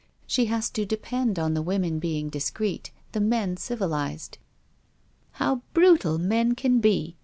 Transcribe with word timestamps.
She 0.25 0.45
has 0.45 0.71
to 0.71 0.83
depend 0.83 1.37
on 1.37 1.53
the 1.53 1.61
women 1.61 1.99
being 1.99 2.29
discreet, 2.29 2.89
the 3.11 3.19
men 3.19 3.55
civilized. 3.55 4.39
'How 5.33 5.61
brutal 5.75 6.17
men 6.17 6.55
can 6.55 6.79
be!' 6.79 7.17